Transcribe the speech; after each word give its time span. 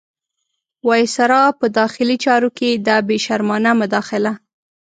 وایسرا 0.87 1.43
په 1.59 1.65
داخلي 1.79 2.17
چارو 2.25 2.49
کې 2.57 2.69
دا 2.87 2.97
بې 3.07 3.17
شرمانه 3.25 3.71
مداخله. 3.81 4.33